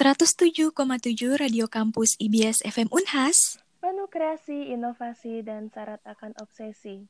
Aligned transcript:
107,7 0.00 0.72
Radio 1.36 1.68
Kampus 1.68 2.16
IBS 2.16 2.64
FM 2.64 2.88
Unhas. 2.88 3.60
Penuh 3.84 4.08
kreasi, 4.08 4.72
inovasi, 4.72 5.44
dan 5.44 5.68
syarat 5.68 6.00
akan 6.08 6.32
obsesi. 6.40 7.04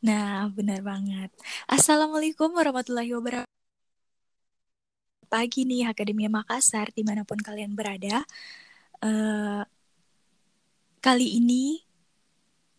Nah, 0.00 0.48
benar 0.48 0.80
banget. 0.80 1.28
Assalamualaikum 1.68 2.48
warahmatullahi 2.56 3.12
wabarakatuh. 3.12 3.56
Pagi 5.28 5.68
nih 5.68 5.92
Akademia 5.92 6.32
Makassar, 6.32 6.96
di 6.96 7.04
mana 7.04 7.28
pun 7.28 7.36
kalian 7.44 7.76
berada. 7.76 8.24
Uh, 9.04 9.68
kali 11.04 11.44
ini 11.44 11.84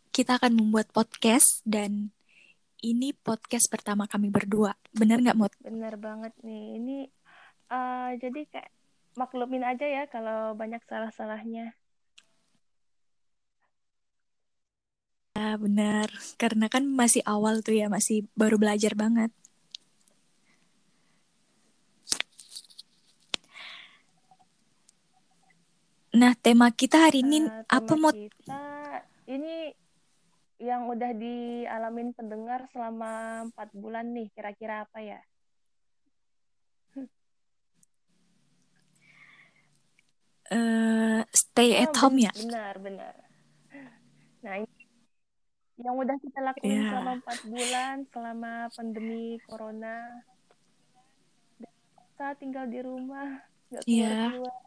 kita 0.10 0.42
akan 0.42 0.58
membuat 0.58 0.90
podcast 0.90 1.62
dan 1.70 2.10
ini 2.82 3.14
podcast 3.14 3.70
pertama 3.70 4.10
kami 4.10 4.34
berdua. 4.34 4.74
Benar 4.90 5.22
nggak, 5.22 5.38
Mut? 5.38 5.54
Benar 5.62 6.02
banget 6.02 6.34
nih. 6.42 6.82
Ini 6.82 6.98
uh, 7.70 8.12
jadi 8.18 8.42
kayak 8.50 8.72
maklumin 9.18 9.66
aja 9.66 9.86
ya 9.86 10.04
kalau 10.10 10.54
banyak 10.54 10.82
salah-salahnya. 10.86 11.74
Ya, 15.40 15.56
benar. 15.56 16.12
Karena 16.36 16.68
kan 16.68 16.84
masih 16.84 17.24
awal 17.24 17.64
tuh 17.64 17.78
ya, 17.78 17.88
masih 17.88 18.28
baru 18.36 18.60
belajar 18.60 18.92
banget. 18.94 19.32
Nah, 26.10 26.34
tema 26.36 26.68
kita 26.74 27.08
hari 27.08 27.22
ini 27.24 27.48
uh, 27.48 27.64
apa, 27.70 27.94
mau 27.96 28.12
Kita 28.12 28.62
ini 29.30 29.72
yang 30.60 30.92
udah 30.92 31.16
dialamin 31.16 32.12
pendengar 32.12 32.68
selama 32.76 33.46
empat 33.48 33.72
bulan 33.72 34.12
nih, 34.12 34.28
kira-kira 34.36 34.84
apa 34.84 35.00
ya? 35.00 35.22
Uh, 40.54 41.22
stay 41.34 41.78
at 41.78 41.94
oh, 41.96 42.00
home 42.06 42.18
ya 42.22 42.32
benar 42.34 42.76
benar 42.82 43.16
nah 44.40 44.56
ini 44.60 44.80
yang 45.80 45.96
udah 45.96 46.18
kita 46.20 46.40
lakuin 46.44 46.76
yeah. 46.76 46.92
selama 46.92 47.12
empat 47.24 47.40
bulan 47.48 47.96
selama 48.12 48.52
pandemi 48.76 49.40
corona 49.48 49.96
kita 52.20 52.36
tinggal 52.36 52.68
di 52.68 52.80
rumah 52.84 53.40
nggak 53.72 53.84
keluar 53.88 53.96
yeah. 53.96 54.28
keluar 54.34 54.58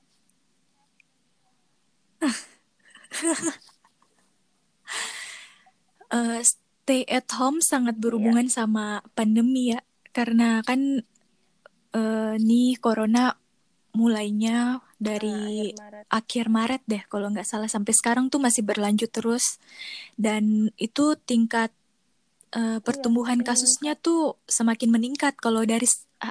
uh, 6.17 6.41
stay 6.41 7.05
at 7.11 7.29
home 7.37 7.61
sangat 7.61 8.01
berhubungan 8.01 8.49
yeah. 8.49 8.57
sama 8.57 8.87
pandemi 9.13 9.77
ya 9.77 9.85
karena 10.17 10.65
kan 10.65 11.05
uh, 11.93 12.35
nih 12.41 12.77
corona 12.81 13.42
mulainya 13.93 14.81
dari 14.97 15.31
nah, 15.31 15.49
akhir, 15.49 15.77
Maret. 15.77 16.05
akhir 16.09 16.47
Maret 16.49 16.83
deh 16.89 17.03
kalau 17.13 17.29
nggak 17.29 17.45
salah 17.45 17.69
sampai 17.69 17.93
sekarang 17.93 18.33
tuh 18.33 18.41
masih 18.41 18.65
berlanjut 18.65 19.13
terus 19.13 19.61
dan 20.17 20.73
itu 20.81 21.13
tingkat 21.29 21.69
uh, 22.57 22.79
pertumbuhan 22.81 23.41
iya, 23.41 23.47
kasusnya 23.53 23.93
tuh 23.97 24.41
semakin 24.49 24.89
meningkat 24.93 25.37
kalau 25.37 25.65
dari 25.65 25.85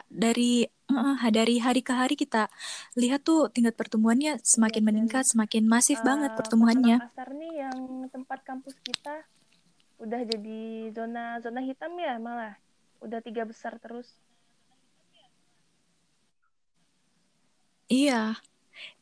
dari 0.08 0.66
uh, 0.90 1.20
dari 1.30 1.56
hari 1.60 1.82
ke 1.84 1.94
hari 1.94 2.16
kita 2.16 2.48
lihat 2.96 3.26
tuh 3.26 3.52
tingkat 3.52 3.76
pertumbuhannya 3.76 4.40
semakin 4.42 4.82
iya, 4.82 4.88
meningkat 4.90 5.24
semakin 5.28 5.64
masif 5.68 6.00
uh, 6.02 6.06
banget 6.06 6.32
pertumbuhannya. 6.38 6.98
Makassar 6.98 7.30
nih 7.36 7.54
yang 7.68 7.78
tempat 8.10 8.40
kampus 8.46 8.76
kita 8.82 9.26
udah 10.02 10.22
jadi 10.26 10.90
zona 10.98 11.38
zona 11.46 11.62
hitam 11.62 11.94
ya 12.02 12.18
malah 12.18 12.58
udah 13.06 13.20
tiga 13.22 13.46
besar 13.46 13.78
terus. 13.78 14.10
Iya, 17.92 18.40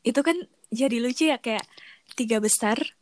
itu 0.01 0.17
kan 0.25 0.33
jadi 0.73 0.97
lucu 0.97 1.29
ya 1.29 1.37
kayak 1.37 1.61
tiga 2.17 2.41
besar. 2.41 2.97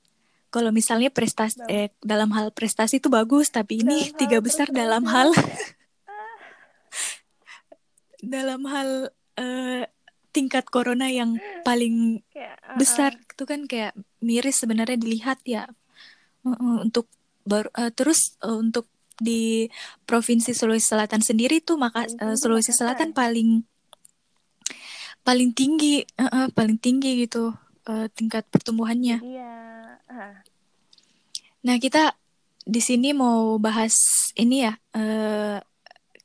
Kalau 0.51 0.71
misalnya 0.75 1.11
prestasi 1.11 1.63
eh, 1.71 1.95
dalam 2.03 2.31
hal 2.35 2.51
prestasi 2.51 2.99
itu 2.99 3.07
bagus, 3.07 3.51
tapi 3.51 3.83
ini 3.83 4.11
dalam 4.11 4.19
tiga 4.19 4.39
besar 4.43 4.67
dalam 4.83 5.07
hal 5.07 5.31
dalam 8.19 8.61
hal 8.67 8.89
uh, 9.39 9.83
tingkat 10.35 10.67
corona 10.67 11.07
yang 11.07 11.39
paling 11.63 12.19
kayak, 12.35 12.57
uh, 12.67 12.75
besar 12.75 13.11
itu 13.15 13.43
kan 13.47 13.63
kayak 13.63 13.95
miris 14.19 14.59
sebenarnya 14.59 14.99
dilihat 14.99 15.39
ya. 15.47 15.71
Uh, 16.43 16.83
untuk 16.83 17.07
baru 17.47 17.71
uh, 17.79 17.91
terus 17.95 18.35
uh, 18.43 18.59
untuk 18.59 18.91
di 19.17 19.71
provinsi 20.03 20.51
Sulawesi 20.53 20.93
Selatan 20.93 21.23
sendiri 21.23 21.63
tuh 21.63 21.79
maka 21.79 22.05
uh, 22.07 22.35
Sulawesi 22.35 22.75
Selatan 22.75 23.15
paling 23.15 23.63
paling 25.27 25.51
tinggi 25.51 26.07
uh, 26.15 26.31
uh, 26.31 26.47
paling 26.55 26.79
tinggi 26.79 27.27
gitu 27.27 27.51
uh, 27.91 28.07
tingkat 28.15 28.47
pertumbuhannya. 28.47 29.19
Iya. 29.19 29.59
Uh. 30.07 30.35
Nah 31.67 31.75
kita 31.83 32.15
di 32.63 32.79
sini 32.79 33.11
mau 33.11 33.59
bahas 33.59 33.99
ini 34.39 34.63
ya 34.63 34.79
uh, 34.95 35.59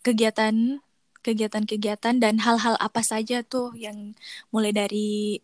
kegiatan 0.06 0.78
kegiatan-kegiatan 1.22 2.22
dan 2.22 2.38
hal-hal 2.38 2.78
apa 2.78 3.02
saja 3.02 3.42
tuh 3.42 3.74
yang 3.74 4.14
mulai 4.54 4.70
dari 4.70 5.42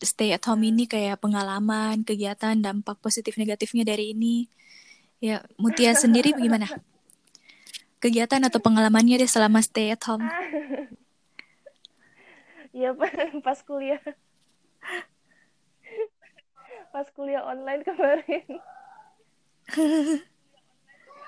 stay 0.00 0.32
at 0.32 0.44
home 0.44 0.64
ini 0.64 0.84
kayak 0.88 1.20
pengalaman, 1.20 2.04
kegiatan, 2.04 2.56
dampak 2.56 3.00
positif 3.00 3.36
negatifnya 3.36 3.84
dari 3.84 4.16
ini. 4.16 4.48
Ya, 5.18 5.42
Mutia 5.58 5.96
sendiri 5.96 6.36
bagaimana? 6.36 6.68
Kegiatan 8.04 8.46
atau 8.46 8.62
pengalamannya 8.62 9.18
deh 9.18 9.26
selama 9.26 9.58
stay 9.58 9.90
at 9.90 10.04
home? 10.06 10.22
Iya 12.78 12.94
pas 13.46 13.58
kuliah. 13.66 13.98
Pas 16.94 17.06
kuliah 17.10 17.42
online 17.42 17.82
kemarin. 17.82 18.46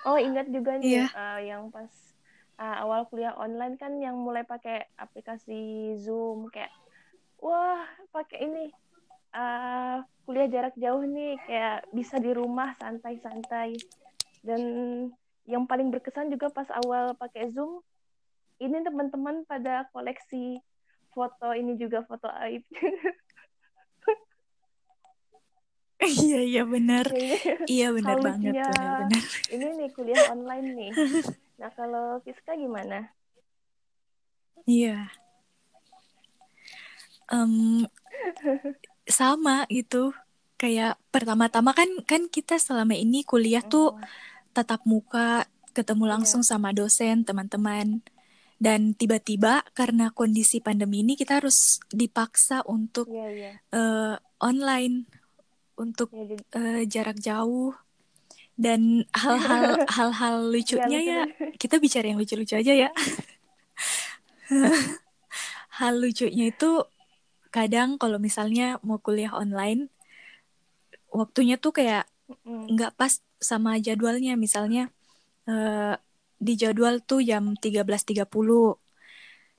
oh 0.08 0.16
ingat 0.16 0.46
juga 0.48 0.80
nih 0.80 1.04
yeah. 1.04 1.08
Iya. 1.12 1.20
uh, 1.20 1.40
yang 1.44 1.62
pas 1.68 1.92
uh, 2.56 2.76
awal 2.86 3.04
kuliah 3.10 3.36
online 3.36 3.76
kan 3.76 4.00
yang 4.00 4.16
mulai 4.16 4.46
pakai 4.48 4.88
aplikasi 4.96 5.92
Zoom 6.00 6.48
kayak 6.48 6.72
wah 7.36 7.84
pakai 8.08 8.48
ini 8.48 8.64
uh, 9.36 10.00
kuliah 10.24 10.48
jarak 10.48 10.72
jauh 10.80 11.04
nih 11.04 11.36
kayak 11.44 11.84
bisa 11.92 12.16
di 12.16 12.32
rumah 12.32 12.72
santai-santai 12.80 13.76
dan 14.40 14.62
yang 15.44 15.68
paling 15.68 15.92
berkesan 15.92 16.32
juga 16.32 16.48
pas 16.48 16.68
awal 16.80 17.12
pakai 17.12 17.52
Zoom 17.52 17.84
ini 18.60 18.80
teman-teman 18.80 19.44
pada 19.44 19.84
koleksi 19.92 20.64
foto 21.10 21.52
ini 21.54 21.74
juga 21.76 22.02
foto 22.06 22.30
aib. 22.30 22.62
Iya 26.00 26.40
iya 26.40 26.62
benar. 26.64 27.12
Iya 27.68 27.92
benar 27.92 28.16
banget 28.24 28.56
benar 28.56 29.04
benar. 29.04 29.24
Ini 29.52 29.66
nih 29.76 29.88
kuliah 29.92 30.32
online 30.32 30.68
nih. 30.72 30.92
Nah 31.60 31.68
kalau 31.76 32.16
Fiska 32.24 32.56
gimana? 32.56 33.12
Iya. 34.64 35.12
Um, 37.28 37.84
sama 39.20 39.68
gitu. 39.68 40.16
Kayak 40.56 40.96
pertama-tama 41.12 41.76
kan 41.76 41.92
kan 42.08 42.32
kita 42.32 42.56
selama 42.56 42.96
ini 42.96 43.28
kuliah 43.28 43.60
tuh 43.60 43.92
oh. 43.92 44.00
tatap 44.56 44.88
muka 44.88 45.44
ketemu 45.76 46.08
iya. 46.08 46.12
langsung 46.16 46.40
yeah. 46.40 46.48
sama 46.48 46.72
dosen 46.72 47.28
teman-teman 47.28 48.00
dan 48.60 48.92
tiba-tiba 48.92 49.64
karena 49.72 50.12
kondisi 50.12 50.60
pandemi 50.60 51.00
ini 51.00 51.16
kita 51.16 51.40
harus 51.40 51.80
dipaksa 51.88 52.60
untuk 52.68 53.08
yeah, 53.08 53.32
yeah. 53.32 53.54
Uh, 53.72 54.20
online 54.36 55.08
untuk 55.80 56.12
yeah, 56.12 56.36
uh, 56.52 56.82
jarak 56.84 57.16
jauh. 57.16 57.72
Dan 58.60 59.08
hal-hal 59.16 59.80
hal-hal 59.96 60.52
lucunya 60.52 61.00
ya, 61.00 61.20
kita 61.56 61.80
bicara 61.80 62.12
yang 62.12 62.20
lucu-lucu 62.20 62.52
aja 62.52 62.76
ya. 62.76 62.92
Hal 65.80 65.96
lucunya 65.96 66.52
itu 66.52 66.84
kadang 67.48 67.96
kalau 67.96 68.20
misalnya 68.20 68.76
mau 68.84 69.00
kuliah 69.00 69.32
online 69.32 69.88
waktunya 71.08 71.56
tuh 71.56 71.72
kayak 71.72 72.04
nggak 72.44 72.92
pas 73.00 73.24
sama 73.40 73.80
jadwalnya. 73.80 74.36
Misalnya 74.36 74.92
uh, 75.48 75.96
di 76.40 76.56
jadwal 76.56 77.04
tuh 77.04 77.20
jam 77.20 77.52
13.30. 77.52 78.24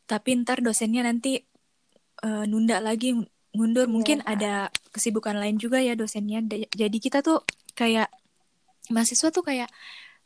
Tapi 0.10 0.30
ntar 0.42 0.60
dosennya 0.66 1.06
nanti 1.06 1.40
uh, 2.26 2.44
nunda 2.50 2.82
lagi 2.82 3.14
mundur 3.52 3.86
yeah. 3.86 3.94
mungkin 3.94 4.18
ada 4.26 4.74
kesibukan 4.90 5.38
lain 5.38 5.62
juga 5.62 5.80
ya 5.80 5.94
dosennya. 5.94 6.42
Jadi 6.74 6.98
kita 6.98 7.22
tuh 7.22 7.46
kayak 7.78 8.10
mahasiswa 8.90 9.30
tuh 9.30 9.46
kayak 9.46 9.70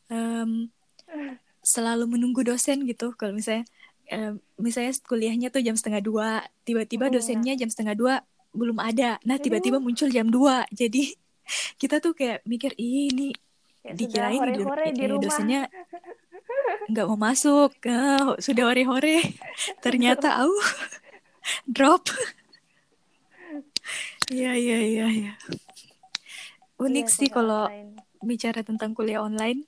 um, 0.10 0.72
selalu 1.66 2.18
menunggu 2.18 2.46
dosen 2.46 2.86
gitu 2.86 3.14
kalau 3.18 3.34
misalnya 3.34 3.66
um, 4.14 4.38
misalnya 4.62 4.94
kuliahnya 5.06 5.50
tuh 5.50 5.66
jam 5.66 5.74
setengah 5.74 6.02
dua 6.02 6.46
tiba-tiba 6.62 7.10
iya. 7.10 7.14
dosennya 7.18 7.54
jam 7.58 7.70
setengah 7.74 7.98
dua 7.98 8.14
belum 8.54 8.78
ada 8.78 9.18
nah 9.26 9.42
tiba-tiba 9.42 9.82
muncul 9.82 10.08
jam 10.14 10.30
dua 10.30 10.64
jadi 10.70 11.10
kita 11.82 11.98
tuh 12.00 12.14
kayak 12.14 12.46
mikir 12.46 12.78
ini 12.78 13.34
ya, 13.82 13.98
dikirain 13.98 14.40
hore 14.40 14.54
-hore 14.62 14.86
di, 14.94 15.02
di 15.02 15.06
rumah. 15.10 15.22
dosennya 15.26 15.62
nggak 16.90 17.06
mau 17.10 17.20
masuk. 17.20 17.72
Oh, 17.86 18.36
sudah 18.38 18.64
hore-hore. 18.70 19.22
Ternyata 19.86 20.46
au 20.46 20.54
drop. 21.76 22.10
Iya 24.34 24.58
iya 24.58 24.80
iya 24.82 25.06
iya. 25.10 25.34
Unik 26.82 27.08
iya, 27.08 27.16
sih 27.16 27.30
kalau 27.30 27.70
bicara 28.26 28.66
tentang 28.66 28.98
kuliah 28.98 29.22
online. 29.22 29.64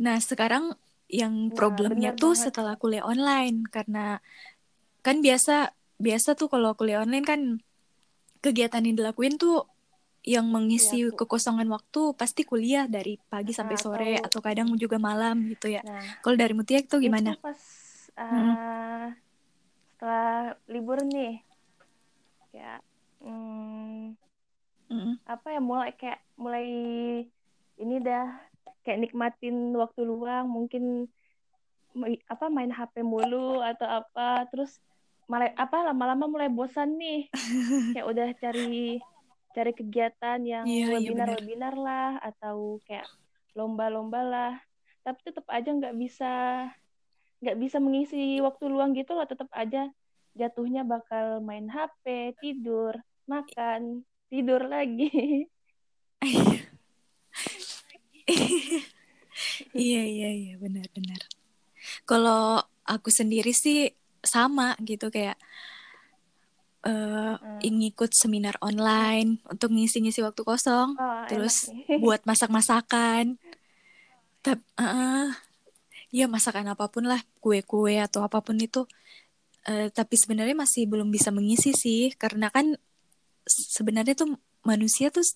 Nah 0.00 0.16
sekarang 0.20 0.72
yang 1.06 1.54
problemnya 1.54 2.16
tuh 2.18 2.34
banget. 2.34 2.50
setelah 2.50 2.74
kuliah 2.74 3.06
online 3.06 3.62
karena 3.70 4.18
kan 5.06 5.22
biasa 5.22 5.70
biasa 6.02 6.34
tuh 6.34 6.50
kalau 6.50 6.74
kuliah 6.74 7.06
online 7.06 7.22
kan 7.22 7.40
kegiatan 8.42 8.82
yang 8.82 8.98
dilakuin 8.98 9.38
tuh 9.38 9.70
yang 10.26 10.50
mengisi 10.50 11.06
ya, 11.06 11.14
kekosongan 11.14 11.70
waktu 11.70 12.10
pasti 12.18 12.42
kuliah 12.42 12.90
dari 12.90 13.14
pagi 13.30 13.54
nah, 13.54 13.62
sampai 13.62 13.76
sore 13.78 14.12
atau, 14.18 14.26
atau 14.26 14.40
kadang 14.42 14.74
juga 14.74 14.98
malam 14.98 15.46
gitu 15.54 15.70
ya. 15.70 15.86
Nah, 15.86 16.02
Kalau 16.18 16.34
dari 16.34 16.50
Mutia 16.50 16.82
itu 16.82 16.98
gimana? 16.98 17.38
Itu 17.38 17.46
pas 17.46 17.60
uh, 18.18 18.26
hmm. 18.26 18.54
setelah 19.94 20.58
libur 20.66 20.98
nih, 21.06 21.46
ya 22.50 22.82
hmm, 23.22 24.18
hmm. 24.90 25.14
apa 25.30 25.46
ya 25.54 25.60
mulai 25.62 25.94
kayak 25.94 26.20
mulai 26.34 26.66
ini 27.76 27.96
dah 28.02 28.34
kayak 28.82 29.06
nikmatin 29.06 29.76
waktu 29.78 30.02
luang 30.02 30.50
mungkin 30.50 31.06
apa 32.28 32.50
main 32.52 32.72
HP 32.72 33.00
mulu 33.06 33.60
atau 33.60 34.04
apa 34.04 34.44
terus 34.52 34.82
malah 35.26 35.50
apa 35.58 35.90
lama-lama 35.90 36.28
mulai 36.30 36.48
bosan 36.48 36.96
nih 36.96 37.26
kayak 37.94 38.06
udah 38.06 38.28
cari 38.38 39.00
cari 39.56 39.72
kegiatan 39.72 40.38
yang 40.44 40.68
iya, 40.68 40.92
iya 40.92 40.92
webinar-webinar 41.00 41.72
iya 41.72 41.84
lah 41.88 42.10
atau 42.20 42.76
kayak 42.84 43.08
lomba-lomba 43.56 44.20
lah. 44.20 44.52
Tapi 45.00 45.20
tetap 45.24 45.48
aja 45.48 45.72
nggak 45.72 45.96
bisa 45.96 46.32
nggak 47.40 47.56
bisa 47.56 47.80
mengisi 47.80 48.36
waktu 48.44 48.64
luang 48.68 48.92
gitu 48.92 49.16
loh. 49.16 49.24
Tetap 49.24 49.48
aja 49.56 49.88
jatuhnya 50.36 50.84
bakal 50.84 51.40
main 51.40 51.72
HP 51.72 52.36
tidur 52.36 53.00
makan 53.24 54.04
tidur 54.28 54.68
lagi. 54.68 55.48
Iya 59.76 60.02
iya 60.08 60.30
iya 60.32 60.54
benar-benar 60.56 61.20
kalau 62.08 62.64
aku 62.86 63.12
sendiri 63.12 63.52
sih 63.54 63.92
sama 64.24 64.74
gitu 64.82 65.12
kayak 65.12 65.38
uh, 66.86 67.34
hmm. 67.36 67.58
ngikut 67.60 68.14
seminar 68.14 68.54
online 68.62 69.42
untuk 69.50 69.74
ngisi-ngisi 69.74 70.22
waktu 70.22 70.42
kosong, 70.46 70.94
oh, 70.94 71.26
terus 71.26 71.68
buat 72.02 72.22
masak-masakan. 72.22 73.36
Tapi 74.46 74.62
uh, 74.78 75.34
ya 76.14 76.30
masakan 76.30 76.70
apa 76.70 76.86
pun 76.86 77.10
lah, 77.10 77.18
kue-kue 77.42 77.98
atau 77.98 78.22
apa 78.22 78.38
pun 78.38 78.56
itu. 78.62 78.86
Uh, 79.66 79.90
tapi 79.90 80.14
sebenarnya 80.14 80.54
masih 80.54 80.86
belum 80.86 81.10
bisa 81.10 81.34
mengisi 81.34 81.74
sih, 81.74 82.14
karena 82.14 82.54
kan 82.54 82.78
sebenarnya 83.46 84.14
tuh 84.14 84.38
manusia 84.62 85.10
tuh 85.10 85.26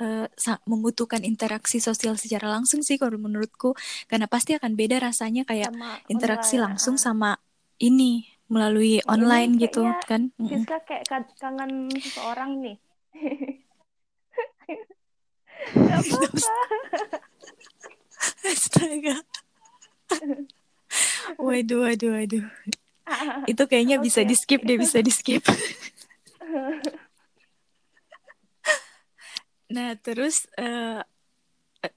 uh, 0.00 0.26
membutuhkan 0.64 1.20
interaksi 1.20 1.84
sosial 1.84 2.16
secara 2.16 2.48
langsung 2.48 2.80
sih 2.80 2.96
kalau 2.96 3.20
menurutku, 3.20 3.76
karena 4.08 4.24
pasti 4.24 4.56
akan 4.56 4.72
beda 4.72 5.04
rasanya 5.04 5.44
kayak 5.44 5.68
sama 5.68 6.00
interaksi 6.08 6.56
online, 6.56 6.64
langsung 6.64 6.96
sama 6.96 7.36
ini 7.76 8.33
melalui 8.48 9.00
online 9.08 9.56
gitu 9.56 9.88
kan? 10.04 10.30
Siska 10.36 10.78
kayak 10.84 11.08
kangen 11.40 11.88
seseorang 11.96 12.60
nih. 12.60 12.76
Gak 15.74 16.00
apa-apa. 16.04 16.52
Astaga. 18.52 19.16
Waduh, 21.40 21.88
waduh, 21.88 22.10
waduh. 22.20 22.44
Itu 23.48 23.62
kayaknya 23.68 24.00
okay. 24.00 24.06
bisa 24.08 24.20
di 24.24 24.36
skip 24.36 24.60
deh, 24.64 24.76
bisa 24.80 25.00
di 25.04 25.12
skip 25.12 25.44
Nah, 29.74 29.98
terus 29.98 30.46
uh, 30.54 31.02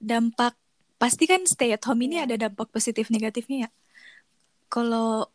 dampak 0.02 0.58
pasti 0.98 1.30
kan 1.30 1.46
stay 1.46 1.70
at 1.70 1.86
home 1.86 2.10
ini 2.10 2.18
yeah. 2.18 2.26
ada 2.26 2.48
dampak 2.48 2.74
positif 2.74 3.06
negatifnya 3.06 3.68
ya. 3.68 3.70
Kalau 4.66 5.30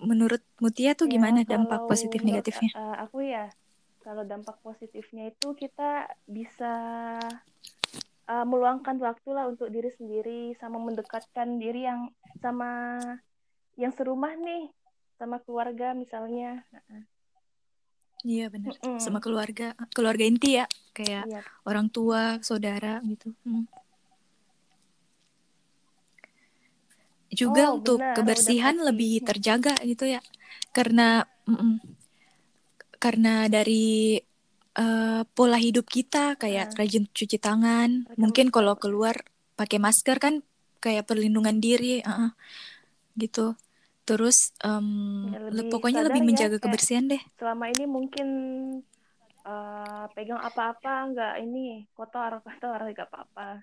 menurut 0.00 0.40
Mutia 0.62 0.96
tuh 0.96 1.10
ya, 1.10 1.18
gimana 1.18 1.44
dampak 1.44 1.84
positif 1.90 2.24
negatifnya? 2.24 2.70
Uh, 2.72 2.96
aku 3.04 3.26
ya, 3.26 3.52
kalau 4.00 4.24
dampak 4.24 4.56
positifnya 4.64 5.30
itu 5.30 5.52
kita 5.52 6.08
bisa 6.24 6.74
uh, 8.30 8.44
meluangkan 8.46 8.96
waktu 9.02 9.28
lah 9.34 9.50
untuk 9.50 9.68
diri 9.68 9.90
sendiri 9.92 10.54
sama 10.56 10.80
mendekatkan 10.80 11.60
diri 11.60 11.84
yang 11.84 12.08
sama 12.40 12.98
yang 13.76 13.92
serumah 13.92 14.36
nih 14.36 14.70
sama 15.16 15.38
keluarga 15.42 15.94
misalnya. 15.94 16.64
Iya 18.22 18.54
benar, 18.54 18.78
mm 18.78 18.86
-mm. 18.86 18.98
sama 19.02 19.18
keluarga, 19.18 19.74
keluarga 19.90 20.22
inti 20.22 20.54
ya, 20.54 20.70
kayak 20.94 21.26
iya. 21.26 21.42
orang 21.66 21.90
tua, 21.90 22.38
saudara 22.38 23.02
gitu. 23.02 23.34
Hmm. 23.42 23.66
Juga 27.32 27.72
oh, 27.72 27.80
untuk 27.80 27.98
benar, 27.98 28.14
kebersihan 28.14 28.76
lebih 28.76 29.24
terjaga 29.24 29.74
gitu 29.82 30.04
ya. 30.06 30.20
Karena 30.70 31.24
mm 31.48 31.56
-mm, 31.56 31.74
karena 33.02 33.50
dari 33.50 34.20
uh, 34.78 35.26
pola 35.34 35.58
hidup 35.58 35.88
kita 35.88 36.38
kayak 36.38 36.72
hmm. 36.72 36.78
rajin 36.78 37.04
cuci 37.10 37.38
tangan 37.42 38.06
Mereka 38.06 38.20
mungkin 38.20 38.46
kalau 38.54 38.78
keluar 38.78 39.16
pakai 39.58 39.82
masker 39.82 40.16
kan 40.22 40.40
kayak 40.78 41.06
perlindungan 41.06 41.58
diri 41.58 42.02
uh, 42.02 42.30
gitu. 43.18 43.54
Terus 44.02 44.50
um, 44.66 45.30
ya, 45.30 45.50
lebih 45.50 45.70
pokoknya 45.78 46.02
lebih 46.02 46.22
ya, 46.22 46.26
menjaga 46.26 46.58
ya, 46.58 46.62
kebersihan 46.62 47.06
deh. 47.06 47.22
selama 47.38 47.70
ini 47.70 47.84
mungkin 47.86 48.28
uh, 49.46 50.10
pegang 50.10 50.42
apa-apa 50.42 51.14
nggak 51.14 51.34
ini 51.46 51.86
kotor 51.94 52.38
kotor 52.46 52.82
nggak 52.82 53.08
apa-apa. 53.08 53.62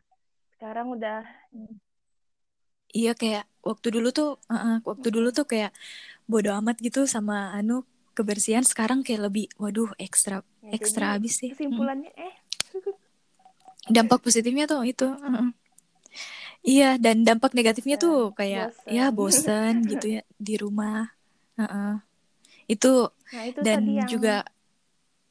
Sekarang 0.56 0.95
udah 0.95 1.24
Iya 2.90 3.14
kayak 3.14 3.46
waktu 3.62 3.88
dulu 3.94 4.10
tuh, 4.10 4.42
uh, 4.50 4.82
waktu 4.82 5.08
dulu 5.14 5.30
tuh 5.30 5.46
kayak 5.46 5.72
bodoh 6.26 6.54
amat 6.58 6.82
gitu 6.82 7.06
sama 7.06 7.54
anu 7.54 7.86
kebersihan. 8.18 8.66
Sekarang 8.66 9.06
kayak 9.06 9.30
lebih, 9.30 9.46
waduh 9.62 9.94
ekstra 10.02 10.42
ya, 10.66 10.74
ekstra 10.74 11.18
habis 11.18 11.38
sih. 11.38 11.54
Kesimpulannya 11.54 12.10
hmm. 12.10 12.26
eh. 12.26 12.34
Dampak 13.96 14.22
positifnya 14.26 14.66
tuh 14.70 14.86
itu. 14.86 15.06
Uh, 15.06 15.50
iya 16.66 17.00
dan 17.00 17.24
dampak 17.24 17.56
negatifnya 17.56 17.96
tuh 17.96 18.36
kayak 18.36 18.76
bosen. 18.76 18.92
ya 18.92 19.06
bosen 19.10 19.74
gitu 19.86 20.06
ya 20.20 20.22
di 20.38 20.56
rumah. 20.58 21.10
Uh, 21.58 21.64
uh. 21.64 21.94
Itu, 22.70 23.10
nah, 23.34 23.44
itu 23.50 23.60
dan 23.66 23.82
yang... 23.90 24.06
juga 24.06 24.46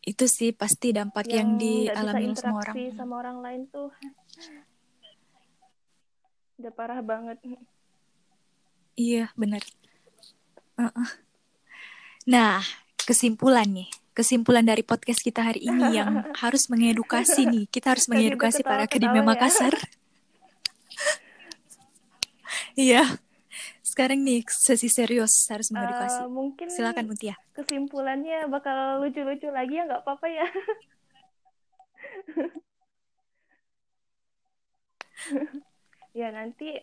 itu 0.08 0.24
sih 0.24 0.50
pasti 0.56 0.96
dampak 0.96 1.28
yang, 1.28 1.60
yang 1.60 1.92
dialami 1.92 2.32
sama 2.32 2.64
orang. 2.64 2.76
sama 2.96 3.14
orang 3.20 3.38
lain 3.44 3.60
tuh 3.68 3.92
udah 6.58 6.72
parah 6.74 7.00
banget. 7.00 7.38
Iya 8.98 9.30
benar 9.38 9.62
uh 10.78 10.90
-uh. 10.90 11.10
nah 12.26 12.60
kesimpulan 13.06 13.70
nih. 13.70 13.88
Kesimpulan 14.18 14.66
dari 14.66 14.82
podcast 14.82 15.22
kita 15.22 15.46
hari 15.46 15.70
ini 15.70 15.94
yang 16.02 16.34
harus 16.34 16.66
mengedukasi 16.66 17.46
nih. 17.46 17.64
Kita 17.70 17.94
harus 17.94 18.10
mengedukasi 18.10 18.66
para 18.66 18.90
akademi 18.90 19.22
ya. 19.22 19.24
Makassar 19.24 19.74
iya. 22.74 23.02
Sekarang 23.86 24.26
nih 24.26 24.42
sesi 24.50 24.90
serius 24.90 25.46
harus 25.50 25.70
mengedukasi. 25.70 26.26
Uh, 26.26 26.30
mungkin 26.30 26.66
silakan 26.66 27.06
Mutia 27.10 27.38
kesimpulannya 27.58 28.46
bakal 28.46 29.02
lucu-lucu 29.02 29.50
lagi 29.50 29.82
ya 29.82 29.90
nggak 29.90 30.06
apa-apa 30.06 30.26
ya 30.30 30.46
ya 36.18 36.34
nanti 36.34 36.74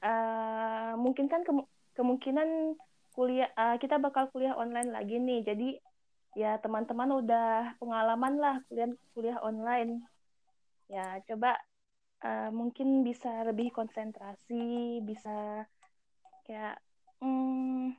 uh, 0.00 0.96
mungkin 0.96 1.28
kan 1.28 1.44
ke 1.44 1.52
kemungkinan 1.92 2.80
kuliah 3.12 3.52
uh, 3.52 3.76
kita 3.76 4.00
bakal 4.00 4.32
kuliah 4.32 4.56
online 4.56 4.88
lagi 4.88 5.20
nih. 5.20 5.44
Jadi 5.44 5.68
ya 6.38 6.56
teman-teman 6.62 7.20
udah 7.20 7.76
pengalaman 7.76 8.40
lah 8.40 8.56
kuliah 8.72 8.88
kuliah 9.12 9.38
online. 9.44 10.00
Ya 10.88 11.20
coba 11.28 11.60
uh, 12.24 12.48
mungkin 12.48 13.04
bisa 13.04 13.44
lebih 13.44 13.68
konsentrasi 13.76 15.04
bisa 15.04 15.68
kayak 16.48 16.80
hmm, 17.20 17.92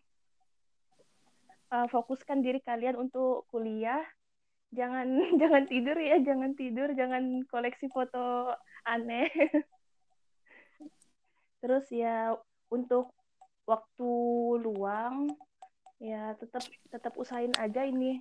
uh, 1.69 1.87
fokuskan 1.93 2.41
diri 2.41 2.65
kalian 2.65 2.97
untuk 2.97 3.45
kuliah. 3.53 4.01
Jangan 4.73 5.05
jangan 5.41 5.69
tidur 5.69 6.01
ya 6.01 6.17
jangan 6.25 6.57
tidur 6.57 6.89
jangan 6.97 7.45
koleksi 7.45 7.93
foto 7.93 8.55
aneh 8.89 9.29
terus 11.61 11.85
ya 11.93 12.35
untuk 12.73 13.13
waktu 13.69 14.11
luang 14.59 15.31
ya 16.01 16.33
tetap 16.41 16.65
tetap 16.89 17.13
usahain 17.15 17.53
aja 17.61 17.85
ini 17.85 18.19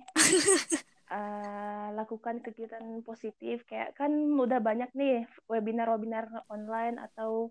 uh, 1.09 1.89
lakukan 1.99 2.39
kegiatan 2.45 3.01
positif 3.01 3.65
kayak 3.65 3.97
kan 3.97 4.13
udah 4.13 4.61
banyak 4.61 4.93
nih 4.93 5.25
webinar-webinar 5.49 6.45
online 6.47 7.01
atau 7.01 7.49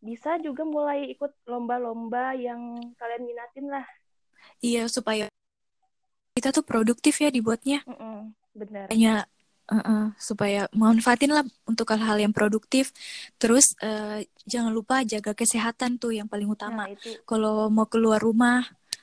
bisa 0.00 0.40
juga 0.40 0.64
mulai 0.64 1.12
ikut 1.12 1.32
lomba-lomba 1.44 2.32
yang 2.34 2.80
kalian 2.96 3.28
minatin 3.28 3.68
lah 3.68 3.84
iya 4.64 4.88
supaya 4.88 5.28
kita 6.36 6.52
tuh 6.52 6.64
produktif 6.68 7.16
ya 7.16 7.32
dibuatnya. 7.32 7.80
Mm 7.88 7.96
-mm, 7.96 8.18
benar. 8.52 8.86
Hanya 8.92 9.24
uh 9.66 9.78
-uh, 9.78 10.04
supaya 10.18 10.70
manfaatin 10.74 11.34
lah 11.34 11.44
untuk 11.66 11.90
hal-hal 11.94 12.22
yang 12.22 12.34
produktif. 12.34 12.94
Terus 13.38 13.74
uh, 13.82 14.22
jangan 14.46 14.70
lupa 14.70 15.02
jaga 15.02 15.34
kesehatan 15.34 15.98
tuh 15.98 16.14
yang 16.14 16.30
paling 16.30 16.46
utama. 16.46 16.86
Nah, 16.86 16.96
kalau 17.26 17.66
mau 17.70 17.90
keluar 17.90 18.22
rumah, 18.22 18.62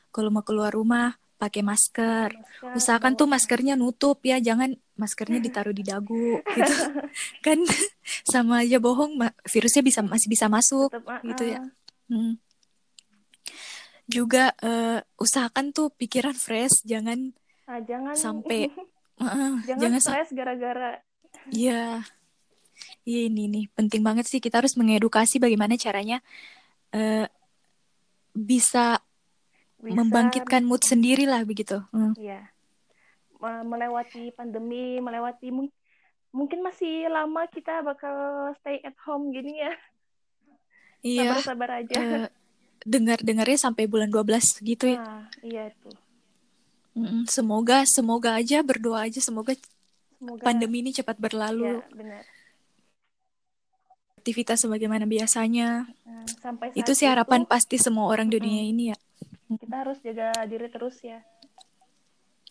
kalau 0.09 0.31
mau 0.31 0.43
keluar 0.45 0.71
rumah 0.71 1.19
pakai 1.43 1.59
masker. 1.59 2.29
masker. 2.31 2.75
Usahakan 2.79 3.19
tuh 3.19 3.27
maskernya 3.27 3.75
nutup 3.75 4.23
ya, 4.23 4.39
jangan 4.39 4.71
maskernya 4.95 5.43
ditaruh 5.43 5.75
di 5.75 5.83
dagu 5.83 6.39
gitu. 6.39 6.75
kan 7.45 7.59
sama 8.23 8.63
aja 8.63 8.79
bohong, 8.79 9.19
virusnya 9.43 9.83
bisa 9.83 9.99
masih 9.99 10.29
bisa 10.31 10.47
masuk 10.47 10.87
Tetap, 10.87 11.19
gitu 11.27 11.43
ya. 11.51 11.59
Hmm. 12.07 12.39
Juga 14.07 14.55
uh, 14.63 15.03
usahakan 15.19 15.75
tuh 15.75 15.91
pikiran 15.91 16.35
fresh, 16.35 16.87
jangan 16.87 17.35
nah, 17.67 17.79
jangan 17.83 18.15
sampai 18.15 18.71
uh, 19.21 19.59
jangan, 19.67 19.81
jangan 19.81 19.99
stres 20.01 20.29
gara-gara 20.33 21.03
Iya. 21.51 22.03
Iya 23.03 23.21
ini 23.27 23.51
nih 23.51 23.65
penting 23.75 23.99
banget 23.99 24.25
sih 24.27 24.39
kita 24.39 24.63
harus 24.63 24.79
mengedukasi 24.79 25.37
bagaimana 25.37 25.75
caranya 25.75 26.23
uh, 26.95 27.27
bisa 28.31 29.03
bisa 29.83 29.95
membangkitkan 29.99 30.63
mood 30.63 30.83
sendiri 30.87 31.27
lah 31.27 31.43
begitu. 31.43 31.83
Hmm. 31.91 32.15
Iya. 32.15 32.47
Melewati 33.43 34.31
pandemi, 34.31 35.03
melewati 35.03 35.51
mungkin 36.31 36.59
masih 36.63 37.11
lama 37.11 37.43
kita 37.51 37.83
bakal 37.83 38.15
stay 38.63 38.79
at 38.87 38.95
home 39.03 39.35
gini 39.35 39.59
ya. 39.59 39.73
Iya. 41.03 41.35
Sabar-sabar 41.35 41.69
aja. 41.83 41.95
Uh, 41.99 42.29
dengar-dengarnya 42.87 43.59
sampai 43.59 43.87
bulan 43.87 44.07
12 44.07 44.63
gitu 44.63 44.95
ya. 44.95 44.99
Nah, 45.03 45.27
iya 45.43 45.71
semoga 47.25 47.83
semoga 47.89 48.37
aja 48.37 48.61
berdoa 48.61 49.09
aja 49.09 49.19
semoga, 49.19 49.57
semoga 50.17 50.41
pandemi 50.41 50.85
ini 50.85 50.93
cepat 50.93 51.17
berlalu. 51.17 51.81
Iya, 51.81 51.93
benar. 51.93 52.23
Aktivitas 54.23 54.63
sebagaimana 54.63 55.03
biasanya. 55.03 55.89
Nah, 56.07 56.23
sampai 56.39 56.71
itu 56.77 56.91
sih 56.95 57.09
harapan 57.09 57.43
itu, 57.43 57.51
pasti 57.51 57.75
semua 57.75 58.07
orang 58.07 58.31
di 58.31 58.39
dunia 58.39 58.63
ini 58.63 58.83
ya. 58.93 58.97
Kita 59.53 59.75
harus 59.83 59.99
jaga 59.99 60.31
diri 60.47 60.71
terus 60.71 61.01
ya. 61.03 61.19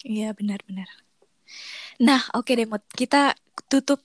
Iya 0.03 0.35
benar-benar 0.35 0.91
nah 2.01 2.23
oke 2.33 2.53
okay 2.53 2.55
deh 2.63 2.69
Mut. 2.69 2.85
Kita 2.89 3.37
tutup 3.69 4.01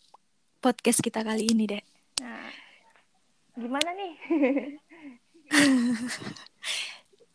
podcast 0.60 1.00
kita 1.00 1.24
kali 1.24 1.48
ini 1.48 1.66
deh. 1.70 1.84
Nah 2.22 2.52
gimana 3.58 3.90
nih 3.98 4.14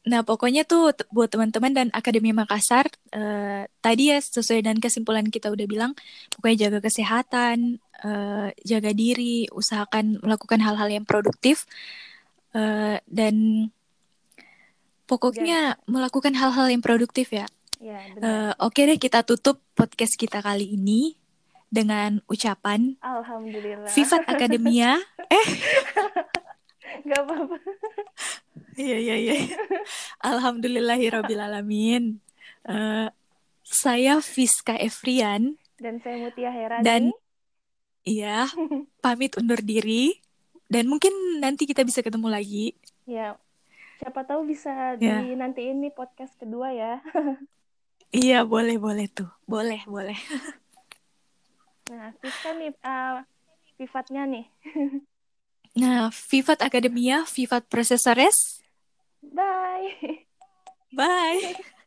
Nah, 0.02 0.26
pokoknya 0.26 0.66
tuh 0.66 0.90
buat 1.14 1.30
teman-teman 1.30 1.70
dan 1.70 1.88
Akademi 1.94 2.34
Makassar, 2.34 2.90
uh, 3.14 3.62
tadi 3.78 4.10
ya 4.10 4.18
sesuai 4.18 4.66
dengan 4.66 4.82
kesimpulan 4.82 5.26
kita 5.30 5.46
udah 5.54 5.66
bilang, 5.70 5.92
pokoknya 6.34 6.66
jaga 6.66 6.78
kesehatan, 6.82 7.78
uh, 8.02 8.50
jaga 8.66 8.90
diri, 8.90 9.46
usahakan 9.54 10.18
melakukan 10.18 10.58
hal-hal 10.58 10.90
yang 10.90 11.06
produktif, 11.06 11.70
uh, 12.58 12.98
dan 13.06 13.68
Pokoknya 15.12 15.76
ya. 15.76 15.84
melakukan 15.84 16.32
hal-hal 16.32 16.72
yang 16.72 16.80
produktif 16.80 17.36
ya. 17.36 17.44
Ya, 17.82 17.98
Uh, 18.16 18.54
Oke 18.62 18.86
okay 18.86 18.94
deh 18.94 18.98
kita 19.02 19.26
tutup 19.26 19.58
podcast 19.74 20.14
kita 20.14 20.38
kali 20.38 20.78
ini 20.78 21.18
dengan 21.66 22.22
ucapan 22.30 22.94
Alhamdulillah. 23.02 23.90
Vivat 23.90 24.22
Akademia. 24.24 25.02
eh. 25.36 25.48
Gak 27.04 27.20
apa-apa. 27.26 27.56
Iya 28.76 28.96
iya 28.96 29.16
iya. 29.20 29.34
Alhamdulillahirobbilalamin. 30.32 32.16
Uh, 32.62 33.10
saya 33.66 34.22
Fiska 34.22 34.78
Efrian 34.78 35.58
dan 35.82 35.98
saya 35.98 36.16
Mutia 36.22 36.50
Herani. 36.54 36.84
Dan 36.86 37.02
iya, 38.06 38.46
pamit 39.04 39.34
undur 39.34 39.58
diri 39.58 40.16
dan 40.70 40.86
mungkin 40.88 41.12
nanti 41.42 41.66
kita 41.66 41.82
bisa 41.82 42.00
ketemu 42.00 42.30
lagi. 42.30 42.78
Ya, 43.04 43.36
siapa 43.98 44.22
tahu 44.22 44.46
bisa 44.46 44.96
yeah. 45.02 45.20
di 45.20 45.34
nanti 45.34 45.68
ini 45.68 45.90
podcast 45.90 46.32
kedua 46.38 46.70
ya. 46.70 47.02
iya, 48.24 48.46
boleh 48.46 48.78
boleh 48.78 49.10
tuh. 49.10 49.28
Boleh, 49.44 49.82
boleh. 49.84 50.16
nah, 51.90 52.14
Fifa 52.22 52.50
nih 52.56 52.72
uh, 52.80 53.20
Vivatnya 53.76 54.22
nih. 54.30 54.46
nah, 55.82 56.08
Vivat 56.08 56.62
Akademia, 56.62 57.26
Vivat 57.26 57.66
Processores. 57.66 58.61
Bye. 59.22 60.24
Bye. 60.92 61.54